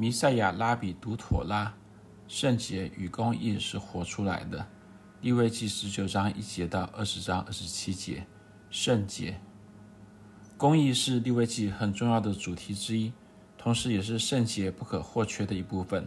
[0.00, 1.74] 弥赛亚拉比读妥拉，
[2.28, 4.64] 圣洁与公义是活出来的。
[5.22, 8.24] 利未记十九章一节到二十章二十七节，
[8.70, 9.40] 圣洁、
[10.56, 13.12] 公义是利未记很重要的主题之一，
[13.56, 16.06] 同时也是圣洁不可或缺的一部分。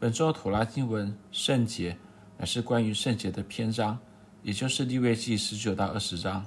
[0.00, 1.96] 本周妥拉经文圣洁
[2.36, 3.96] 乃是关于圣洁的篇章，
[4.42, 6.44] 也就是利未记十九到二十章，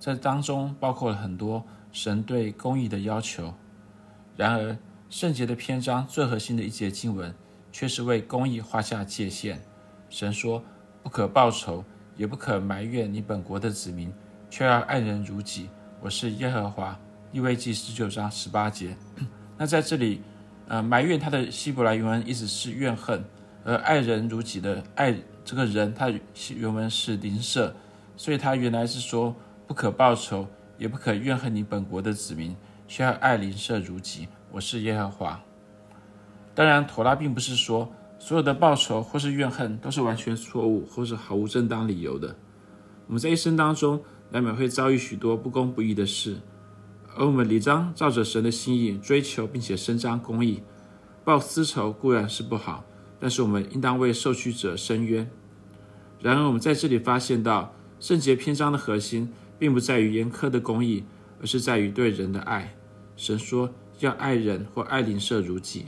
[0.00, 3.54] 在当中包括了很多神对公义的要求。
[4.36, 4.76] 然而，
[5.08, 7.34] 圣洁的篇章最核心的一节经文，
[7.70, 9.60] 却是为公义画下界限。
[10.08, 10.62] 神说。
[11.02, 11.84] 不可报仇，
[12.16, 14.12] 也不可埋怨你本国的子民，
[14.50, 15.70] 却要爱人如己。
[16.00, 16.98] 我是耶和华。
[17.30, 18.96] 利未记十九章十八节。
[19.56, 20.20] 那在这里，
[20.66, 23.24] 呃，埋怨他的希伯来原文意思是怨恨，
[23.62, 26.12] 而爱人如己的爱这个人，他
[26.56, 27.72] 原文是邻舍，
[28.16, 29.32] 所以他原来是说
[29.64, 34.28] 不可报仇，也不可怨恨你本国的子民，需要爱邻舍如己。
[34.52, 35.40] 我是耶和华。
[36.54, 37.92] 当然，妥拉并不是说。
[38.18, 42.34] 所有的报仇或是怨恨都是完全错误或是毫无正当理由的。
[43.06, 46.38] 我们在一生当中难免会遭遇许多不公不义的事，
[47.14, 50.62] 而我们理当照着神的心意追求并且伸张公义。
[51.24, 52.86] 报私仇固然是不好，
[53.20, 55.30] 但是我们应当为受屈者伸冤。
[56.18, 61.04] 然而，我们在这里发现到圣洁篇章的核心，并不在于严苛的公义，
[61.40, 62.74] 而是在于对人的爱。
[63.16, 65.86] 神说要爱人或爱邻舍如己，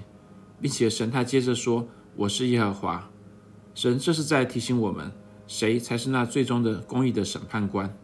[0.61, 1.89] 并且神他接着说。
[2.17, 3.09] 我是耶和华，
[3.77, 5.13] 神这是在提醒我们，
[5.47, 7.97] 谁才是那最终的公义的审判官。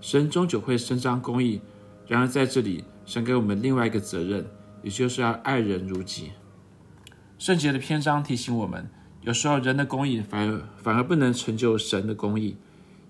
[0.00, 1.60] 神终究会伸张公义，
[2.06, 4.46] 然而在这里，神给我们另外一个责任，
[4.84, 6.30] 也就是要爱人如己。
[7.38, 8.88] 圣洁的篇章提醒我们，
[9.22, 12.56] 有时候人的公义反而反而不能成就神的公义，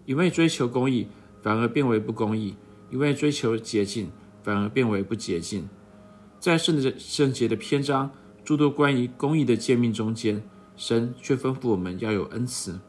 [0.07, 1.09] 一味追求公义
[1.43, 2.57] 反而变为不公义，
[2.91, 4.11] 一味追求洁净
[4.43, 5.69] 反而变为不洁净。
[6.39, 8.11] 在圣的圣洁的篇章。
[8.43, 10.43] 诸多关于公义的诫命中间，
[10.75, 12.81] 神却吩咐我们要有恩慈。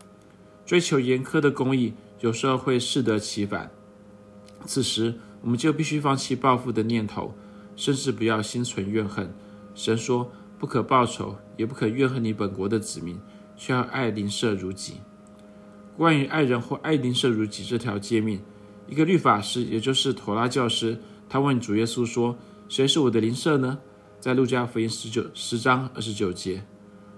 [0.65, 3.69] 追求严苛的公义，有时候会适得其反。
[4.65, 7.35] 此时，我们就必须放弃报复的念头，
[7.75, 9.31] 甚至不要心存怨恨。
[9.75, 13.19] 神说：“不可报仇，也不可怨恨你本国的子民，
[13.55, 15.01] 却要爱邻舍如己。”
[15.95, 18.41] 关于爱人或爱邻舍如己这条诫命，
[18.87, 20.97] 一个律法师，也就是妥拉教师，
[21.29, 22.37] 他问主耶稣说
[22.67, 23.79] ：“谁是我的邻舍呢？”
[24.19, 26.63] 在路加福音十九十章二十九节，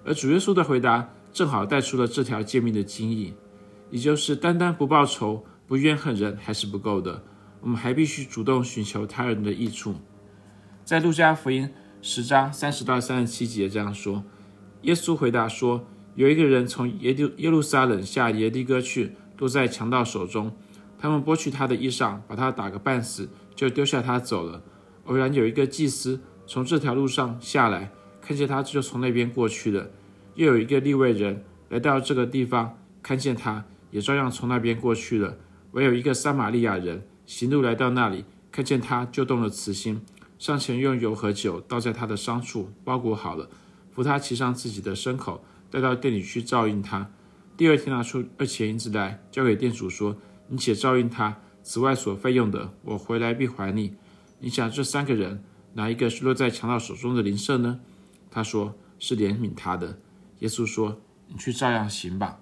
[0.05, 3.33] 而主耶稣的回答正好带出了这条诫命的精义，
[3.91, 7.21] 也就是单单不报仇、不怨恨人还是不够的，
[7.59, 9.95] 我们还必须主动寻求他人的益处。
[10.85, 11.69] 在路加福音
[12.01, 14.23] 十章三十到三十七节这样说：
[14.83, 15.85] 耶稣回答说，
[16.15, 20.53] 有一个人从耶路耶路撒冷下耶利哥去，落在强盗手中，
[21.03, 24.63] 他们剥去他的衣裳，把他打个半死，就丢下他走了。
[25.03, 26.21] 偶然有一个祭司。
[26.47, 27.91] 从这条路上下来，
[28.21, 29.89] 看见他就从那边过去了。
[30.35, 35.35] 又有一个利未人来到这个地方，看见他也照样从那边过去了。
[35.71, 40.01] 唯有一个撒玛利亚人行路来到那里，看见他就动了慈心，
[40.39, 43.49] 上前用油和酒倒在他的伤处，包裹好了，
[43.91, 47.09] 扶他骑上自己的牲口，带到店里去照应他。
[47.57, 50.15] 第二天拿出二钱银子来，交给店主说
[50.47, 53.95] ：“你且照应他，此外所费用的，我回来必还你。”
[54.39, 55.43] 你想这三个人。
[55.75, 57.79] 哪一个是落在强盗手中的邻舍呢？
[58.29, 59.97] 他说是怜悯他的。
[60.37, 62.41] 耶稣说：“你去照样行吧。”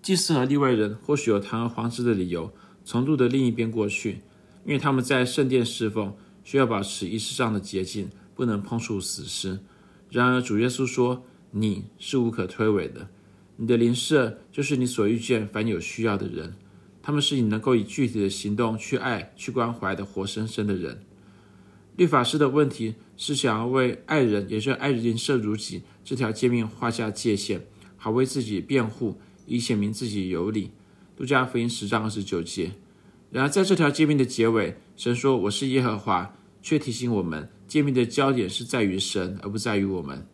[0.00, 2.54] 祭司和利未人或许有堂而皇之的理由，
[2.86, 4.22] 从路的另一边过去，
[4.64, 9.60] 因为他们在圣殿侍奉，需要保持仪式上的洁净，不能碰触死尸。
[10.08, 13.10] 然而主耶稣说：“你是无可推诿的，
[13.60, 16.54] 你的邻舍就是你所遇见凡有需要的人，
[17.02, 21.04] 他们是你能够以具体的行动去爱、去关怀的活生生的人。”
[21.94, 27.60] 律法师的问题是想要为爱人，也是爱邻舍如己这条诫命画下界限，
[27.98, 30.70] 好为自己辩护，以显明自己有理。
[31.18, 32.72] 路加福音十章二十九节。
[33.30, 40.26] 然而，在这条诫命的结尾，神说：“我是耶和华”，却提醒我们，诫命的焦点是在于神，而不在于我们。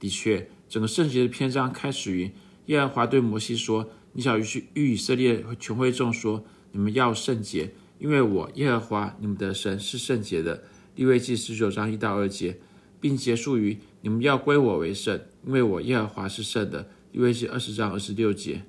[0.00, 2.32] 的确，整个圣洁的篇章开始于
[2.66, 10.64] 耶和华对摩西说：“你想去与以色列和全会众说，你们要圣洁，因为我耶和华你们的神是圣洁的。”
[10.94, 12.60] 利未记十九章一到二节，
[13.00, 16.90] 并结束于你们要归我为圣，因为我耶和华是圣的。
[17.12, 18.62] 利未记二十章二十六节，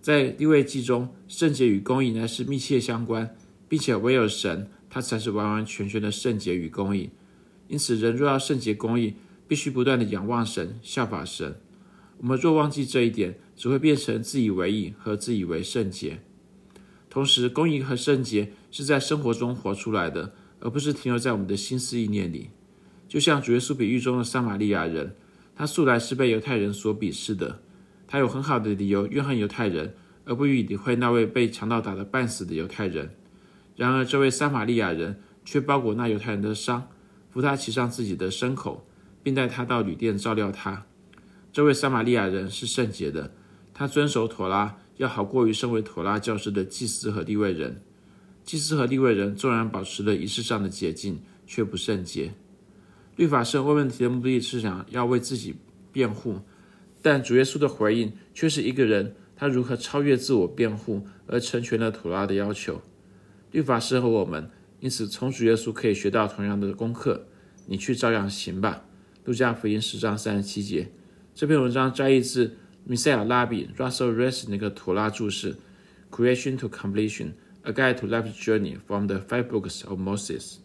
[0.00, 3.36] 在利未记中，圣洁与公义呢是密切相关，
[3.68, 7.10] 并且唯有神，他才是完完全全的圣洁与公义。
[7.68, 9.14] 因此，人若要圣洁公义，
[9.46, 11.60] 必须不断地仰望神，效法神。
[12.18, 16.20] 我们若忘记这一点，只会变成自以为意和自以为圣洁。
[17.10, 20.34] 同时，公义和圣洁是在生活中活出来的。
[20.60, 22.48] 而不是停留在我们的心思意念里，
[23.06, 25.14] 就像主耶稣比喻中的撒玛利亚人，
[25.54, 27.60] 他素来是被犹太人所鄙视的，
[28.06, 29.94] 他有很好的理由怨恨犹太人，
[30.24, 33.14] 而不予理会那位被强盗打得半死的犹太人。
[33.76, 36.88] 然而，这位撒玛利亚人却包裹那犹太人的伤，
[37.30, 38.86] 扶他骑上自己的牲口，
[39.22, 40.86] 并带他到旅店照料他。
[41.54, 43.32] 这位撒玛利亚人是圣洁的，
[43.72, 47.80] 他遵守妥拉，要好过于身为妥拉教师的祭司和利未人。
[48.42, 52.34] 祭司和利未人纵然保持了仪式上的洁净，却不圣洁。
[53.14, 55.54] 律法师问问题的目的是想要为自己
[55.92, 56.40] 辩护，
[57.00, 62.82] 但主耶稣的回应却是一个人他如何超越自我辩护而成全了妥拉的要求。
[63.52, 67.28] 律法师和我们，因此从主耶稣可以学到同样的功课。
[67.66, 68.84] 你去照样行吧。
[69.24, 70.90] 路加福音十章三十七节。
[71.34, 75.56] 这篇文章摘译自米塞尔拉比 Russell r e s 那个图拉注释
[76.08, 77.32] ，Creation to Completion:
[77.62, 80.58] A Guide to Life's Journey from the Five Books of Moses。